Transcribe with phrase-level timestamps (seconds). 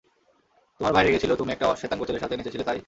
[0.79, 2.79] তোমার ভাই রেগে ছিল তুমি একটা শেতাঙ্গ ছেলের সাথে নেচেছিলে তাই?